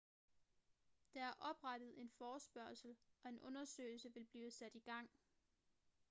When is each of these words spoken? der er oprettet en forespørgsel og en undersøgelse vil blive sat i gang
der 1.13 1.21
er 1.21 1.33
oprettet 1.39 2.01
en 2.01 2.09
forespørgsel 2.09 2.95
og 3.23 3.29
en 3.29 3.39
undersøgelse 3.39 4.13
vil 4.13 4.23
blive 4.25 4.51
sat 4.51 4.75
i 4.75 4.79
gang 4.79 5.09